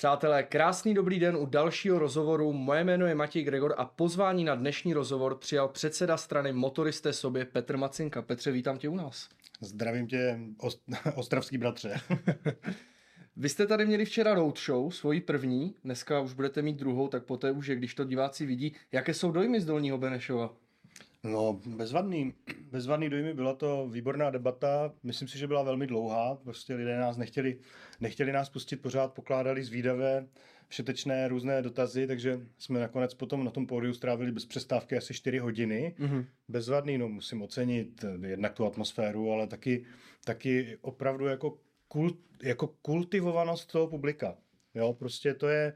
[0.00, 2.52] Přátelé, krásný dobrý den u dalšího rozhovoru.
[2.52, 7.44] Moje jméno je Matěj Gregor a pozvání na dnešní rozhovor přijal předseda strany Motoristé sobě
[7.44, 8.22] Petr Macinka.
[8.22, 9.28] Petře, vítám tě u nás.
[9.60, 10.80] Zdravím tě, ost-
[11.14, 12.00] ostravský bratře.
[13.36, 17.50] Vy jste tady měli včera roadshow, svoji první, dneska už budete mít druhou, tak poté
[17.50, 18.74] už je, když to diváci vidí.
[18.92, 20.54] Jaké jsou dojmy z Dolního Benešova?
[21.24, 22.34] No, bezvadný,
[22.70, 27.16] bezvadný dojmy, byla to výborná debata, myslím si, že byla velmi dlouhá, prostě lidé nás
[27.16, 27.58] nechtěli,
[28.00, 30.26] nechtěli nás pustit pořád, pokládali zvídavé,
[30.68, 35.38] všetečné různé dotazy, takže jsme nakonec potom na tom pódiu strávili bez přestávky asi 4
[35.38, 35.94] hodiny.
[35.98, 36.26] Mm-hmm.
[36.48, 39.84] Bezvadný, no musím ocenit jednak tu atmosféru, ale taky,
[40.24, 44.36] taky opravdu jako, kult, jako kultivovanost toho publika.
[44.74, 45.72] Jo, prostě to je,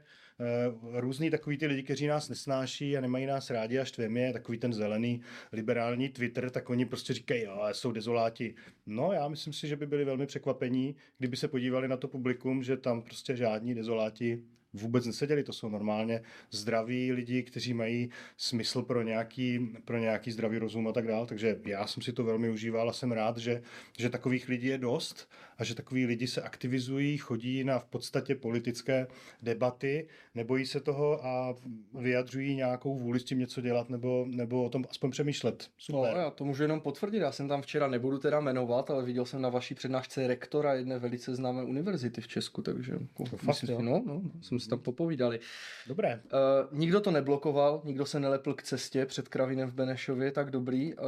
[0.91, 4.57] různý takový ty lidi, kteří nás nesnáší a nemají nás rádi a štveme je, takový
[4.57, 8.55] ten zelený liberální Twitter, tak oni prostě říkají, jo, jsou dezoláti.
[8.85, 12.63] No, já myslím si, že by byli velmi překvapení, kdyby se podívali na to publikum,
[12.63, 14.43] že tam prostě žádní dezoláti
[14.75, 20.57] vůbec neseděli, to jsou normálně zdraví lidi, kteří mají smysl pro nějaký, pro nějaký zdravý
[20.57, 23.61] rozum a tak dále, takže já jsem si to velmi užíval a jsem rád, že,
[23.97, 28.35] že takových lidí je dost a že takový lidi se aktivizují, chodí na v podstatě
[28.35, 29.07] politické
[29.41, 31.55] debaty, nebojí se toho a
[31.93, 35.69] vyjadřují nějakou vůli s tím něco dělat nebo, nebo o tom aspoň přemýšlet.
[35.77, 36.13] Super.
[36.13, 39.25] No, já to můžu jenom potvrdit, já jsem tam včera, nebudu teda jmenovat, ale viděl
[39.25, 43.85] jsem na vaší přednášce rektora jedné velice známé univerzity v Česku, takže to myslím, fakt,
[43.85, 45.39] no, no, jsem si tam popovídali.
[45.87, 46.21] Dobré.
[46.23, 50.93] Uh, nikdo to neblokoval, nikdo se nelepl k cestě před Kravinem v Benešově, tak dobrý.
[50.93, 51.01] Uh,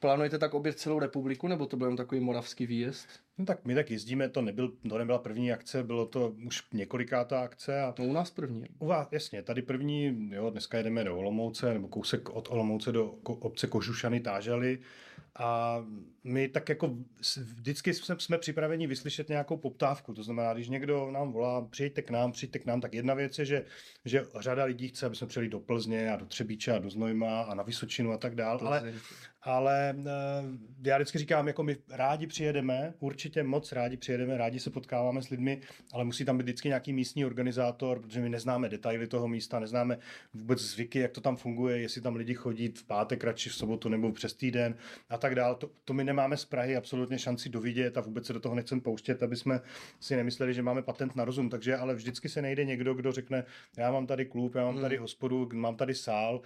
[0.00, 3.08] plánujete tak obět celou republiku, nebo to byl jen takový moravský výjezd?
[3.38, 7.40] No tak my tak jezdíme, to, nebyl, to nebyla první akce, bylo to už několikátá
[7.40, 7.80] akce.
[7.80, 8.64] A no u nás první.
[8.78, 13.06] U vás, jasně, tady první, jo, dneska jedeme do Olomouce, nebo kousek od Olomouce do
[13.24, 14.78] obce Kožušany, Tážaly
[15.38, 15.78] a
[16.24, 16.96] my tak jako
[17.36, 22.10] vždycky jsme, jsme připraveni vyslyšet nějakou poptávku, to znamená, když někdo nám volá, přijďte k
[22.10, 23.64] nám, přijďte k nám, tak jedna věc je, že,
[24.04, 27.42] že řada lidí chce, aby jsme přijeli do Plzně a do Třebíče a do Znojma
[27.42, 28.94] a na Vysočinu a tak dál, ale,
[29.42, 30.02] ale eh,
[30.84, 35.28] já vždycky říkám, jako my rádi přijedeme, určitě moc rádi přijedeme, rádi se potkáváme s
[35.28, 35.60] lidmi,
[35.92, 39.98] ale musí tam být vždycky nějaký místní organizátor, protože my neznáme detaily toho místa, neznáme
[40.34, 43.88] vůbec zvyky, jak to tam funguje, jestli tam lidi chodí v pátek, radši v sobotu
[43.88, 44.74] nebo přes týden
[45.08, 45.54] a tak dále.
[45.54, 48.80] To, to my nemáme z Prahy absolutně šanci dovidět a vůbec se do toho nechcem
[48.80, 49.60] pouštět, aby jsme
[50.00, 51.50] si nemysleli, že máme patent na rozum.
[51.50, 53.44] Takže ale vždycky se nejde někdo, kdo řekne,
[53.76, 55.02] já mám tady klub, já mám tady hmm.
[55.02, 56.40] hospodu, mám tady sál,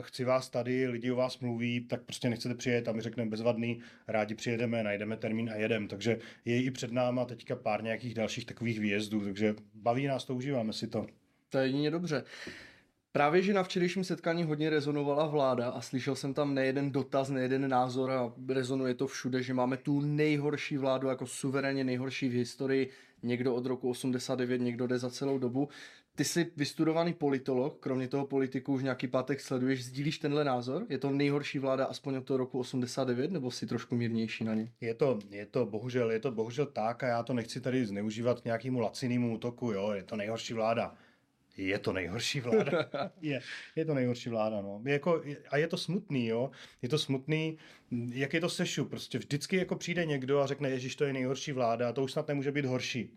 [0.00, 3.80] chci vás tady, lidi o vás mluví, tak prostě nechcete přijet a my řekneme bezvadný,
[4.08, 5.88] rádi přijedeme, najdeme termín a jedem.
[5.88, 10.34] Takže je i před náma teďka pár nějakých dalších takových výjezdů, takže baví nás to,
[10.34, 11.06] užíváme si to.
[11.48, 12.24] To je jedině dobře.
[13.16, 17.68] Právě, že na včerejším setkání hodně rezonovala vláda a slyšel jsem tam nejeden dotaz, nejeden
[17.68, 22.90] názor a rezonuje to všude, že máme tu nejhorší vládu jako suverénně nejhorší v historii,
[23.22, 25.68] někdo od roku 89, někdo jde za celou dobu.
[26.14, 30.86] Ty jsi vystudovaný politolog, kromě toho politiku už nějaký pátek sleduješ, sdílíš tenhle názor?
[30.88, 34.72] Je to nejhorší vláda aspoň od toho roku 89, nebo si trošku mírnější na ně?
[34.80, 38.40] Je to, je to bohužel, je to bohužel tak a já to nechci tady zneužívat
[38.40, 40.94] k nějakému lacinému útoku, jo, je to nejhorší vláda
[41.56, 42.90] je to nejhorší vláda.
[43.20, 43.40] je,
[43.76, 44.82] je to nejhorší vláda, no.
[44.86, 46.50] Je jako, a je to smutný, jo.
[46.82, 47.58] Je to smutný,
[48.12, 48.84] jak je to sešu.
[48.84, 52.12] Prostě vždycky jako přijde někdo a řekne, Ježíš, to je nejhorší vláda, a to už
[52.12, 53.10] snad nemůže být horší.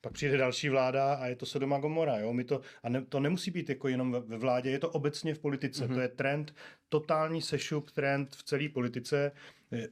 [0.00, 2.18] Pak přijde další vláda a je to Sodoma Gomora.
[2.18, 2.32] Jo?
[2.32, 5.34] My to, a ne, to nemusí být jako jenom ve, ve vládě, je to obecně
[5.34, 5.84] v politice.
[5.84, 5.94] Mm-hmm.
[5.94, 6.54] To je trend,
[6.88, 9.32] totální sešup trend v celé politice,
[9.72, 9.86] eh,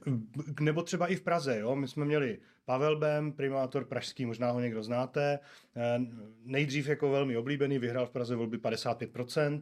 [0.59, 1.59] nebo třeba i v Praze.
[1.59, 1.75] Jo?
[1.75, 5.39] My jsme měli Pavel Bem, primátor pražský, možná ho někdo znáte.
[5.75, 5.99] Eh,
[6.43, 9.61] nejdřív jako velmi oblíbený, vyhrál v Praze volby 55%,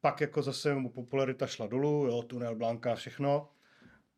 [0.00, 3.48] pak jako zase mu popularita šla dolů, jo, tunel Blanka, všechno.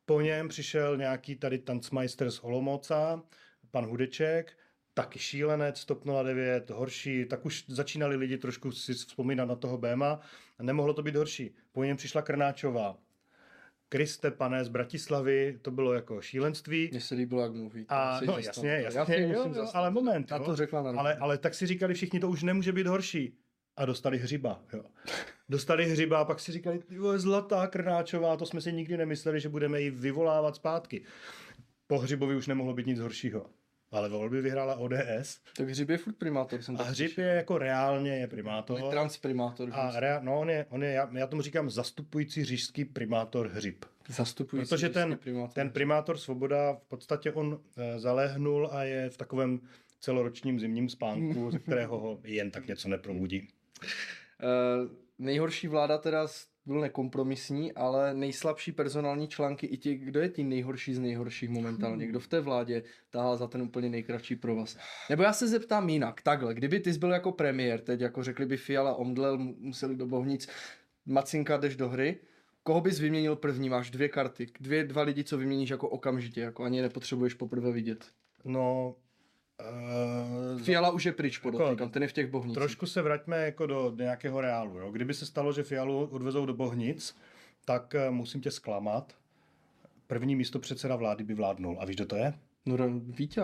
[0.05, 3.23] Po něm přišel nějaký tady tancmeister z Olomouca,
[3.71, 4.59] pan Hudeček,
[4.95, 10.21] taky šílenec, TOP 09, horší, tak už začínali lidi trošku si vzpomínat na toho Béma
[10.63, 11.55] nemohlo to být horší.
[11.73, 12.99] Po něm přišla Krnáčová,
[13.89, 16.89] Kriste, pane z Bratislavy, to bylo jako šílenství.
[16.91, 17.87] Mně se líbilo, jak mluví.
[17.89, 20.33] A, no jasně, jasně, já jo, jo, ale moment.
[20.33, 23.39] A to řekla na ale, ale tak si říkali všichni, to už nemůže být horší.
[23.77, 24.85] A dostali hřiba, jo.
[25.49, 29.49] Dostali hřiba a pak si říkali, jo, zlatá Krnáčová, to jsme si nikdy nemysleli, že
[29.49, 31.05] budeme ji vyvolávat zpátky.
[31.87, 33.47] Po hřibovi už nemohlo být nic horšího.
[33.91, 35.41] Ale volby vyhrála ODS.
[35.57, 36.63] Tak Hřib je furt primátor.
[36.63, 38.81] Jsem a Hřib je jako reálně je primátor.
[38.81, 39.69] Je transprimátor.
[39.73, 43.85] A rea, no on je, on je já, já tomu říkám zastupující říšský primátor Hřib.
[44.09, 45.55] Zastupující Protože ten primátor.
[45.55, 49.61] ten primátor Svoboda v podstatě on e, zaléhnul a je v takovém
[50.01, 53.49] celoročním zimním spánku, ze kterého ho jen tak něco neprobudí.
[55.19, 56.27] nejhorší vláda teda
[56.69, 62.05] byl nekompromisní, ale nejslabší personální články i ti, kdo je tím nejhorší z nejhorších momentálně,
[62.05, 62.11] hmm.
[62.11, 64.77] kdo v té vládě tahá za ten úplně nejkratší provaz.
[65.11, 68.47] Nebo já se zeptám jinak, takhle, kdyby ty jsi byl jako premiér, teď jako řekli
[68.47, 70.49] by Fiala, Omdlel, museli do Bohnic,
[71.07, 72.21] Macinka, jdeš do hry,
[72.63, 73.69] koho bys vyměnil první?
[73.69, 78.07] Máš dvě karty, dvě, dva lidi, co vyměníš jako okamžitě, jako ani nepotřebuješ poprvé vidět.
[78.45, 78.97] No,
[79.61, 82.55] Uh, Fiala už je pryč, podotýkám, jako, ten je v těch bohnicích.
[82.55, 84.79] Trošku se vraťme jako do nějakého reálu.
[84.79, 84.91] Jo.
[84.91, 87.17] Kdyby se stalo, že Fialu odvezou do bohnic,
[87.65, 89.13] tak uh, musím tě zklamat.
[90.07, 91.77] První místo předseda vlády by vládnul.
[91.81, 92.35] A víš, kdo to je?
[92.67, 93.43] No, Vítě.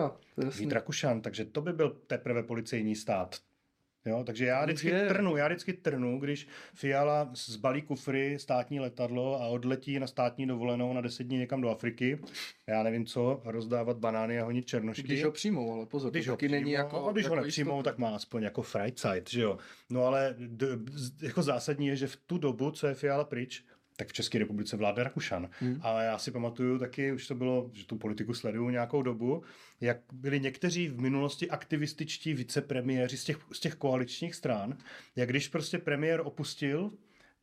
[0.59, 3.35] Vít Rakušan, takže to by byl teprve policejní stát.
[4.05, 5.07] Jo, takže já vždycky je...
[5.07, 10.93] trnu, já vždycky trnu, když Fiala zbalí kufry státní letadlo a odletí na státní dovolenou
[10.93, 12.19] na deset dní někam do Afriky,
[12.67, 15.03] já nevím co, rozdávat banány a honit černošky.
[15.03, 17.07] Když ho přijmou, ale pozor, když ho přijmou, není jako...
[17.07, 19.57] A když jako ho nepřijmou, tak má aspoň jako Freizeit, že jo.
[19.89, 20.67] No ale d-
[21.21, 23.63] jako zásadní je, že v tu dobu, co je Fiala pryč,
[23.95, 25.49] tak v České republice vládne Rakušan.
[25.59, 25.79] Hmm.
[25.81, 29.43] A já si pamatuju taky, už to bylo, že tu politiku sleduju nějakou dobu,
[29.81, 34.77] jak byli někteří v minulosti aktivističtí vicepremiéři z těch, z těch koaličních stran,
[35.15, 36.91] jak když prostě premiér opustil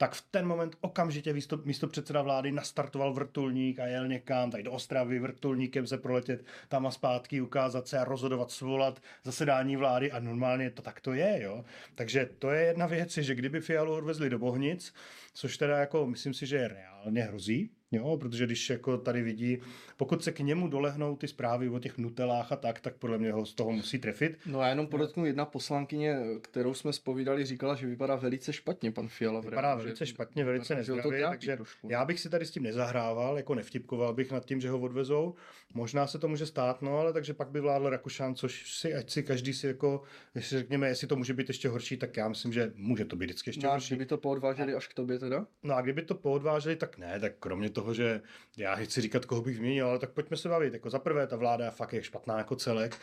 [0.02, 4.62] tak v ten moment okamžitě místo, místo předseda vlády nastartoval vrtulník a jel někam, tady
[4.62, 10.12] do Ostravy vrtulníkem se proletět tam a zpátky, ukázat se a rozhodovat, svolat zasedání vlády
[10.12, 11.64] a normálně to tak to je, jo.
[11.94, 14.94] Takže to je jedna věc, že kdyby Fialu odvezli do Bohnic,
[15.34, 19.59] což teda jako myslím si, že reálně hrozí, Jo, protože když jako tady vidí,
[19.97, 23.33] pokud se k němu dolehnou ty zprávy o těch nutelách a tak, tak podle mě
[23.33, 24.39] ho z toho musí trefit.
[24.47, 29.09] No a jenom podotknu, jedna poslankyně, kterou jsme spovídali, říkala, že vypadá velice špatně pan
[29.09, 29.41] Fiala.
[29.41, 31.89] Vypadá velice špatně, velice nezdravě, takže trošku.
[31.91, 35.35] já bych si tady s tím nezahrával, jako nevtipkoval bych nad tím, že ho odvezou.
[35.75, 39.11] Možná se to může stát, no ale takže pak by vládl Rakušan, což si, ať
[39.11, 40.03] si každý si jako,
[40.35, 43.25] jestli řekněme, jestli to může být ještě horší, tak já myslím, že může to být
[43.25, 43.88] vždycky ještě no, horší.
[43.95, 45.47] kdyby to poodváželi až k tobě teda?
[45.62, 48.20] No a kdyby to poodváželi, tak ne, tak kromě toho toho, že
[48.56, 50.73] já chci říkat, koho bych změnil, ale tak pojďme se bavit.
[50.73, 52.99] Jako za prvé, ta vláda fakt je špatná jako celek.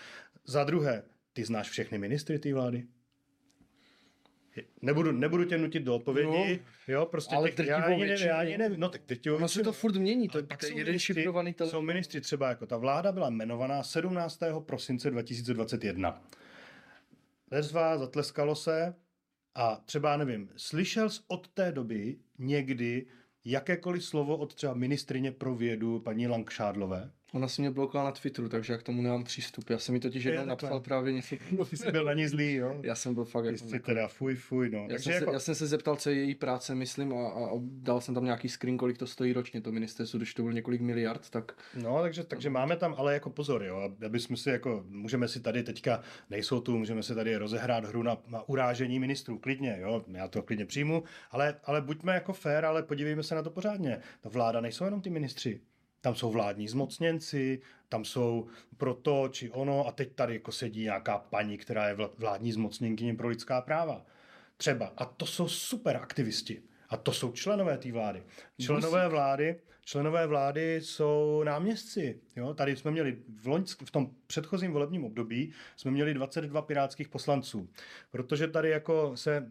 [0.45, 1.03] Za druhé,
[1.33, 2.83] ty znáš všechny ministry té vlády?
[4.81, 8.39] Nebudu, nebudu tě nutit do odpovědi, no, jo, prostě ale těch, já ani nevím, já
[8.39, 11.53] ani nevím, no tak teď ono se to furt mění, to, to je jeden šifrovaný
[11.53, 11.79] telefon.
[11.79, 14.39] Jsou ministři třeba jako ta vláda byla jmenovaná 17.
[14.65, 16.21] prosince 2021.
[17.51, 18.95] Vezva, zatleskalo se
[19.55, 23.05] a třeba, nevím, slyšel jsi od té doby někdy
[23.45, 28.49] jakékoliv slovo od třeba ministrině pro vědu paní Langšádlové, Ona si mě blokovala na Twitteru,
[28.49, 29.69] takže jak k tomu nemám přístup.
[29.69, 31.35] Já jsem mi totiž jednou napsal právě něco.
[31.69, 32.79] Ty jsi byl na ní zlý, jo?
[32.83, 33.57] Já jsem byl fakt jako...
[33.57, 34.79] Jsi teda fuj, fuj, no.
[34.79, 35.25] Já, takže jsem jako...
[35.25, 38.25] se, já jsem se zeptal, co je její práce, myslím, a, a, dal jsem tam
[38.25, 41.51] nějaký screen, kolik to stojí ročně, to ministerstvo, když to bylo několik miliard, tak...
[41.75, 45.39] No, takže, takže máme tam, ale jako pozor, jo, aby jsme si jako, můžeme si
[45.39, 50.05] tady teďka, nejsou tu, můžeme si tady rozehrát hru na, na urážení ministrů, klidně, jo,
[50.07, 53.99] já to klidně přijmu, ale, ale buďme jako fair, ale podívejme se na to pořádně.
[54.21, 55.61] Ta vláda nejsou jenom ty ministři.
[56.01, 58.47] Tam jsou vládní zmocněnci, tam jsou
[58.77, 63.27] proto či ono a teď tady jako sedí nějaká paní, která je vládní zmocněnkyně pro
[63.27, 64.05] lidská práva.
[64.57, 64.93] Třeba.
[64.97, 66.61] A to jsou super aktivisti.
[66.89, 68.23] A to jsou členové té vlády.
[68.59, 72.19] Členové vlády, členové vlády jsou náměstci.
[72.36, 72.53] Jo?
[72.53, 77.69] Tady jsme měli v, loňsk, v tom předchozím volebním období jsme měli 22 pirátských poslanců.
[78.12, 79.44] Protože tady jako se e,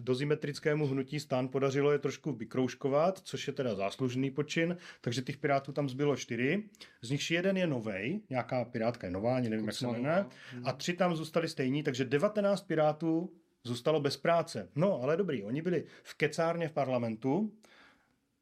[0.00, 5.72] dozimetrickému hnutí stan podařilo je trošku vykrouškovat, což je teda záslužný počin, takže těch pirátů
[5.72, 6.64] tam zbylo čtyři.
[7.02, 10.24] Z nich jeden je novej, nějaká pirátka je nová, ani nevím, jak se jmenuje,
[10.64, 13.32] a tři tam zůstali stejní, takže 19 pirátů
[13.64, 14.68] zůstalo bez práce.
[14.74, 17.52] No, ale dobrý, oni byli v kecárně v parlamentu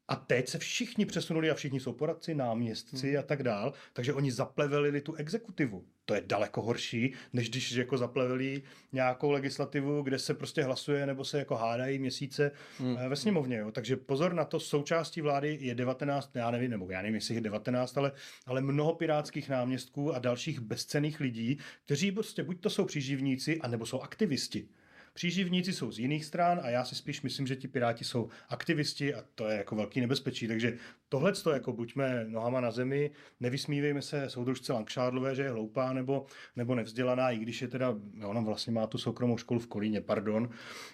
[0.07, 3.19] a teď se všichni přesunuli a všichni jsou poradci, náměstci hmm.
[3.19, 5.85] a tak dál, takže oni zaplevelili tu exekutivu.
[6.05, 11.25] To je daleko horší, než když jako zaplevelí nějakou legislativu, kde se prostě hlasuje nebo
[11.25, 12.97] se jako hádají měsíce hmm.
[13.09, 13.57] ve sněmovně.
[13.57, 13.71] Jo.
[13.71, 17.41] Takže pozor na to, součástí vlády je 19, já nevím, nebo já nevím, jestli je
[17.41, 18.11] 19, ale,
[18.45, 23.85] ale mnoho pirátských náměstků a dalších bezcených lidí, kteří prostě buď to jsou příživníci, anebo
[23.85, 24.67] jsou aktivisti.
[25.15, 29.13] Příživníci jsou z jiných stran a já si spíš myslím, že ti piráti jsou aktivisti
[29.13, 30.47] a to je jako velký nebezpečí.
[30.47, 30.77] Takže
[31.09, 36.25] tohle to jako buďme nohama na zemi, nevysmívejme se soudružce Langšádlové, že je hloupá nebo,
[36.55, 37.95] nebo nevzdělaná, i když je teda,
[38.25, 40.49] ona vlastně má tu soukromou školu v Kolíně, pardon,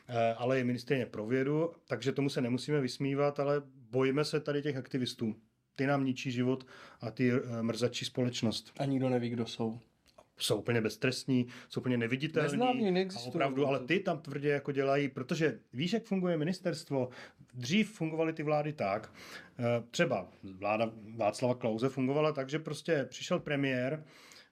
[0.07, 3.61] eh, ale je ministrině pro vědu, takže tomu se nemusíme vysmívat, ale
[3.91, 5.35] bojíme se tady těch aktivistů.
[5.75, 6.67] Ty nám ničí život
[6.99, 8.71] a ty eh, mrzačí společnost.
[8.77, 9.79] A nikdo neví, kdo jsou
[10.43, 12.49] jsou úplně beztrestní, jsou úplně neviditelní.
[12.51, 17.09] Neznámí, a opravdu, ale ty tam tvrdě jako dělají, protože víš, jak funguje ministerstvo.
[17.53, 19.13] Dřív fungovaly ty vlády tak,
[19.59, 24.03] eh, třeba vláda Václava Klauze fungovala tak, že prostě přišel premiér,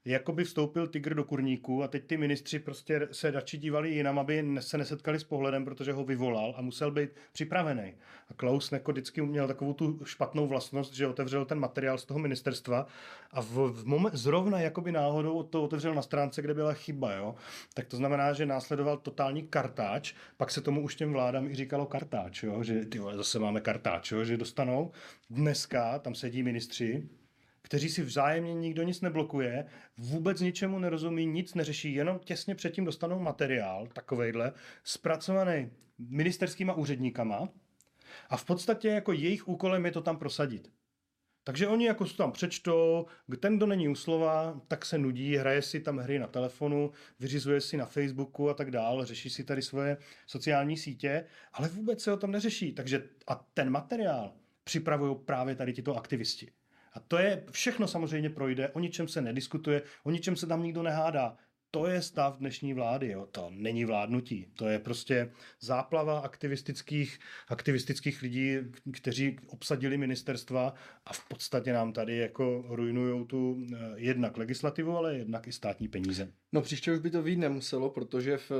[0.06, 4.46] jakoby vstoupil tygr do kurníku a teď ty ministři prostě se radši dívali jinam, aby
[4.60, 7.94] se nesetkali s pohledem, protože ho vyvolal a musel být připravený.
[8.29, 12.20] A Klaus jako vždycky měl takovou tu špatnou vlastnost, že otevřel ten materiál z toho
[12.20, 12.88] ministerstva
[13.32, 17.36] a v, v moment, zrovna jakoby náhodou to otevřel na stránce, kde byla chyba, jo?
[17.74, 21.86] tak to znamená, že následoval totální kartáč, pak se tomu už těm vládám i říkalo
[21.86, 22.63] kartáč, jo?
[22.63, 24.24] že ty zase máme kartáč, jo?
[24.24, 24.91] že dostanou.
[25.29, 27.10] Dneska tam sedí ministři,
[27.62, 29.66] kteří si vzájemně nikdo nic neblokuje,
[29.98, 37.50] vůbec ničemu nerozumí, nic neřeší, jenom těsně předtím dostanou materiál, takovejhle, zpracovaný ministerskýma úředníkama
[38.30, 40.72] a v podstatě jako jejich úkolem je to tam prosadit.
[41.44, 43.06] Takže oni jako se tam přečtou,
[43.39, 47.62] ten, kdo není u slova, tak se nudí, hraje si tam hry na telefonu, vyřizuje
[47.62, 49.98] si na Facebooku a tak dále, řeší si tady svoje
[50.28, 52.74] sociální sítě, ale vůbec se o tom neřeší.
[52.74, 56.51] Takže a ten materiál připravují právě tady tito aktivisti.
[56.93, 60.84] A to je, všechno samozřejmě projde, o ničem se nediskutuje, o ničem se tam nikdo
[60.84, 61.38] nehádá.
[61.72, 63.28] To je stav dnešní vlády, jo.
[63.32, 64.46] to není vládnutí.
[64.54, 68.58] To je prostě záplava aktivistických, aktivistických lidí,
[68.94, 70.74] kteří obsadili ministerstva
[71.06, 75.88] a v podstatě nám tady jako ruinují tu eh, jednak legislativu, ale jednak i státní
[75.88, 76.32] peníze.
[76.52, 78.52] No příště už by to být nemuselo, protože v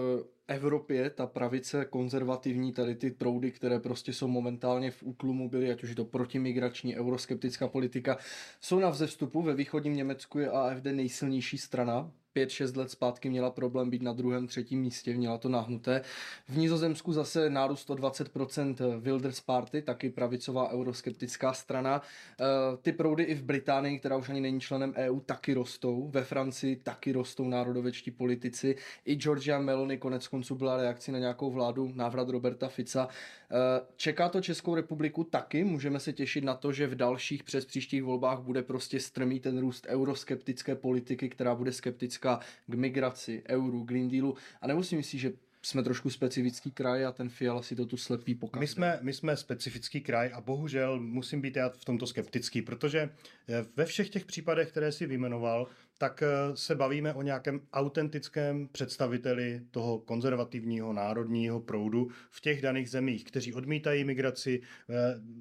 [0.48, 5.84] Evropě ta pravice konzervativní, tady ty proudy, které prostě jsou momentálně v útlumu byly, ať
[5.84, 8.18] už to protimigrační, euroskeptická politika,
[8.62, 9.42] jsou na vzestupu.
[9.42, 12.12] Ve východním Německu je AFD nejsilnější strana,
[12.46, 16.02] 5-6 let zpátky měla problém být na druhém, třetím místě, měla to nahnuté.
[16.50, 22.02] V Nizozemsku zase nárůst o 20% Wilders Party, taky pravicová euroskeptická strana.
[22.42, 22.46] Eh,
[22.82, 26.08] ty proudy i v Británii, která už ani není členem EU, taky rostou.
[26.08, 28.76] Ve Francii taky rostou národovečtí politici.
[29.06, 33.08] I Georgia Meloni konec konců byla reakcí na nějakou vládu, návrat Roberta Fica.
[33.52, 37.66] Eh, čeká to Českou republiku taky, můžeme se těšit na to, že v dalších přes
[37.66, 42.29] příštích volbách bude prostě strmý ten růst euroskeptické politiky, která bude skeptická
[42.68, 44.36] k migraci, euru, Green Dealu.
[44.62, 45.32] A nemusím myslí, že
[45.62, 48.60] jsme trošku specifický kraj a ten Fiala si to tu slepý pokazuje.
[48.60, 53.00] My jsme, my jsme specifický kraj a bohužel musím být já v tomto skeptický, protože
[53.00, 55.68] eh, ve všech těch případech, které si vyjmenoval,
[56.00, 62.90] tak eh, se bavíme o nějakém autentickém představiteli toho konzervativního národního proudu v těch daných
[62.90, 64.62] zemích, kteří odmítají migraci.
[64.90, 64.96] Eh,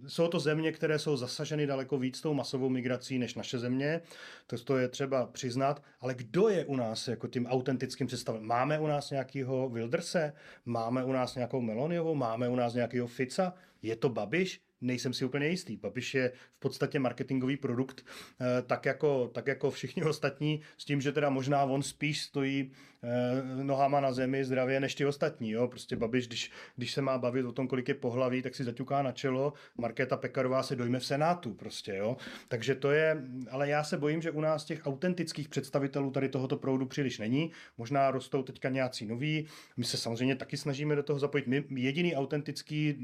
[0.07, 4.01] jsou to země, které jsou zasaženy daleko víc tou masovou migrací než naše země,
[4.47, 8.49] to, to je třeba přiznat, ale kdo je u nás jako tím autentickým představitelem?
[8.49, 10.33] Máme u nás nějakého Wilderse?
[10.65, 12.15] Máme u nás nějakou Meloniovou?
[12.15, 13.55] Máme u nás nějakého Fica?
[13.83, 14.68] Je to Babiš?
[14.81, 15.77] Nejsem si úplně jistý.
[15.77, 18.07] Papiš je v podstatě marketingový produkt,
[18.41, 22.71] eh, tak jako, tak jako všichni ostatní, s tím, že teda možná on spíš stojí
[23.03, 25.51] eh, nohama na zemi zdravě než ty ostatní.
[25.51, 25.69] Jo?
[25.69, 29.03] Prostě Babiš, když, když se má bavit o tom, kolik je pohlaví, tak si zaťuká
[29.03, 29.53] na čelo.
[29.79, 31.55] Markéta Pekarová se dojme v Senátu.
[31.55, 32.17] Prostě, jo?
[32.49, 36.57] Takže to je, ale já se bojím, že u nás těch autentických představitelů tady tohoto
[36.57, 37.51] proudu příliš není.
[37.79, 39.47] Možná rostou teďka nějací noví.
[39.77, 41.47] My se samozřejmě taky snažíme do toho zapojit.
[41.47, 42.97] My, jediný autentický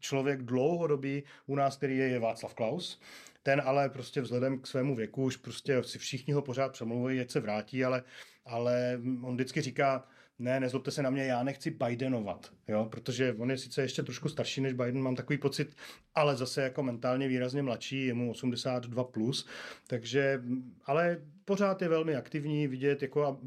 [0.00, 3.00] člověk dlouhodobý u nás, který je, je Václav Klaus.
[3.42, 7.30] Ten ale prostě vzhledem k svému věku už prostě si všichni ho pořád přemluvají, ať
[7.30, 8.02] se vrátí, ale,
[8.44, 13.50] ale on vždycky říká, ne, nezlobte se na mě, já nechci Bidenovat, jo, protože on
[13.50, 15.76] je sice ještě trošku starší než Biden, mám takový pocit,
[16.14, 19.46] ale zase jako mentálně výrazně mladší, je mu 82 plus,
[19.86, 20.42] takže,
[20.84, 23.40] ale pořád je velmi aktivní, vidět, jako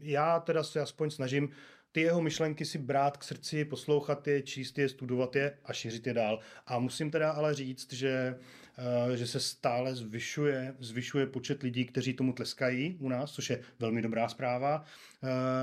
[0.00, 1.48] já teda se aspoň snažím
[1.92, 6.06] ty jeho myšlenky si brát k srdci, poslouchat je, číst je, studovat je a šířit
[6.06, 6.38] je dál.
[6.66, 8.38] A musím teda ale říct, že,
[9.08, 13.60] uh, že se stále zvyšuje, zvyšuje počet lidí, kteří tomu tleskají u nás, což je
[13.78, 14.84] velmi dobrá zpráva.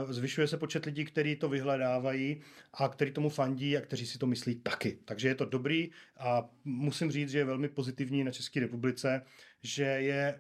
[0.06, 2.42] Uh, zvyšuje se počet lidí, kteří to vyhledávají
[2.74, 4.98] a kteří tomu fandí a kteří si to myslí taky.
[5.06, 9.22] Takže je to dobrý a musím říct, že je velmi pozitivní na České republice,
[9.64, 10.40] že je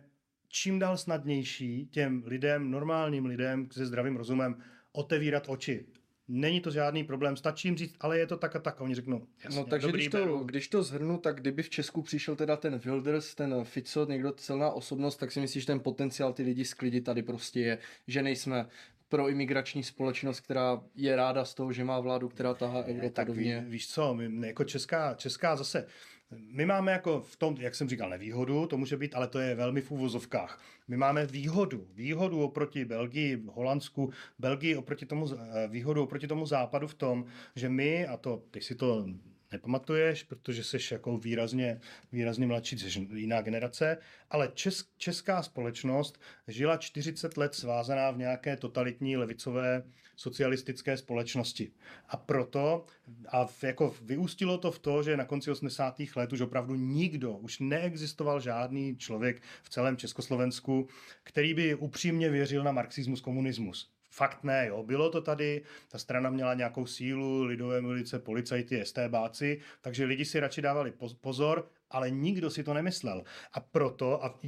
[0.49, 4.55] čím dál snadnější těm lidem, normálním lidem se zdravým rozumem
[4.91, 5.85] otevírat oči.
[6.31, 8.81] Není to žádný problém, stačí jim říct, ale je to tak a tak.
[8.81, 11.69] A oni řeknou, jasně, No takže dobrý, když, to, když to zhrnu, tak kdyby v
[11.69, 15.79] Česku přišel teda ten Wilders, ten Fico, někdo celná osobnost, tak si myslíš, že ten
[15.79, 17.77] potenciál ty lidi sklidit tady prostě je,
[18.07, 18.67] že nejsme
[19.09, 23.29] pro imigrační společnost, která je ráda z toho, že má vládu, která tahá euro tak
[23.29, 25.87] ví, víš co, my, jako česká, česká zase,
[26.31, 29.55] my máme jako v tom, jak jsem říkal, nevýhodu, to může být, ale to je
[29.55, 30.61] velmi v úvozovkách.
[30.87, 36.87] My máme výhodu, výhodu oproti Belgii, Holandsku, Belgii oproti tomu, eh, výhodu oproti tomu západu
[36.87, 39.05] v tom, že my, a to ty si to
[39.51, 41.79] nepamatuješ, protože jsi jako výrazně,
[42.11, 43.97] výrazně mladší, jsi jiná generace,
[44.29, 49.83] ale čes, česká společnost žila 40 let svázaná v nějaké totalitní levicové
[50.15, 51.71] socialistické společnosti.
[52.09, 52.85] A proto,
[53.31, 55.95] a jako vyústilo to v to, že na konci 80.
[56.15, 60.87] let už opravdu nikdo, už neexistoval žádný člověk v celém Československu,
[61.23, 63.98] který by upřímně věřil na marxismus, komunismus.
[64.19, 64.83] Fakt ne, jo.
[64.83, 65.61] Bylo to tady,
[65.91, 71.69] ta strana měla nějakou sílu, lidové milice, policajty, STBáci, takže lidi si radši dávali pozor,
[71.89, 73.23] ale nikdo si to nemyslel.
[73.53, 74.39] A proto, a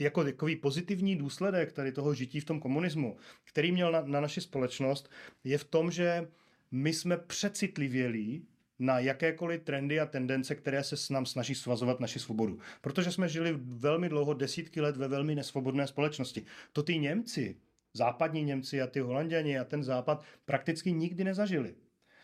[0.00, 4.40] jako takový pozitivní důsledek tady toho žití v tom komunismu, který měl na, na naši
[4.40, 5.10] společnost,
[5.44, 6.28] je v tom, že
[6.70, 8.46] my jsme přecitlivělí
[8.78, 12.58] na jakékoliv trendy a tendence, které se s nám snaží svazovat naši svobodu.
[12.80, 16.44] Protože jsme žili velmi dlouho, desítky let ve velmi nesvobodné společnosti.
[16.72, 17.56] To ty Němci,
[17.96, 21.74] západní Němci a ty Holanděni a ten západ prakticky nikdy nezažili.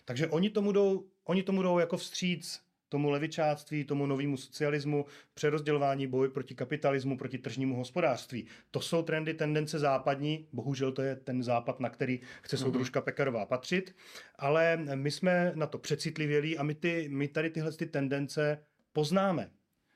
[0.05, 2.63] Takže oni tomu jdou, oni tomu jdou jako vstříc
[2.93, 8.47] tomu levičáctví, tomu novému socialismu, přerozdělování, boj proti kapitalismu, proti tržnímu hospodářství.
[8.71, 12.65] To jsou trendy, tendence západní, bohužel to je ten západ, na který chce mhm.
[12.65, 13.97] soudružka Pekarová patřit,
[14.39, 19.51] ale my jsme na to přecitlivělí a my, ty, my tady tyhle ty tendence poznáme.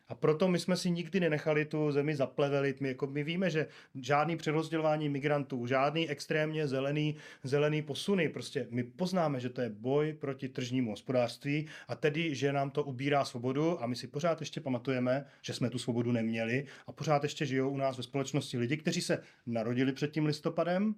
[0.08, 2.80] A proto my jsme si nikdy nenechali tu zemi zaplevelit.
[2.80, 8.82] My, jako my víme, že žádný přerozdělování migrantů, žádný extrémně zelený, zelený posuny, prostě my
[8.82, 13.82] poznáme, že to je boj proti tržnímu hospodářství a tedy, že nám to ubírá svobodu
[13.82, 17.70] a my si pořád ještě pamatujeme, že jsme tu svobodu neměli a pořád ještě žijou
[17.70, 20.94] u nás ve společnosti lidi, kteří se narodili před tím listopadem,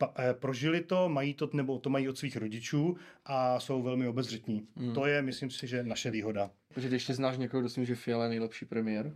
[0.00, 4.08] pa, eh, prožili to, mají to, nebo to mají od svých rodičů a jsou velmi
[4.08, 4.66] obezřetní.
[4.76, 4.94] Hmm.
[4.94, 6.50] To je, myslím si, že naše výhoda.
[6.68, 9.12] Protože když ještě znáš někoho, kdo si že Fiala je nejlepší premiér,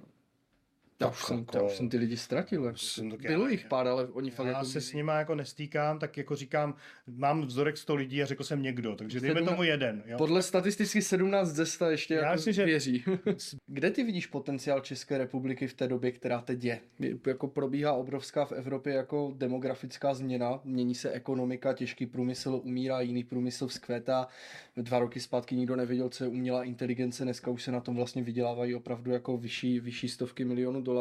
[1.00, 2.74] já už, jsem, to, já už jsem ty lidi ztratil.
[2.96, 4.64] To Bylo jich pár, ale oni fakt já jako...
[4.64, 6.74] se s nimi jako nestýkám, tak jako říkám,
[7.06, 10.02] mám vzorek 100 lidí a řekl jsem někdo, takže dejme tomu jeden.
[10.06, 10.18] Jo?
[10.18, 12.64] Podle statisticky 17 ze 100 ještě já jako myslím, že...
[12.64, 13.04] věří.
[13.66, 16.80] Kde ty vidíš potenciál České republiky v té době, která teď je?
[17.26, 23.24] Jako probíhá obrovská v Evropě jako demografická změna, mění se ekonomika, těžký průmysl umírá, jiný
[23.24, 24.28] průmysl vzkvétá.
[24.76, 28.22] Dva roky zpátky nikdo nevěděl, co je umělá inteligence, dneska už se na tom vlastně
[28.22, 30.93] vydělávají opravdu jako vyšší, vyšší stovky milionů dolarů.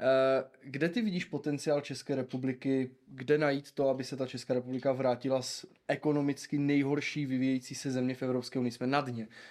[0.00, 2.90] Eh, kde ty vidíš potenciál České republiky?
[3.08, 8.14] Kde najít to, aby se ta Česká republika vrátila z ekonomicky nejhorší vyvíjející se země
[8.14, 8.72] v Evropské unii?
[8.72, 9.28] Jsme na dně.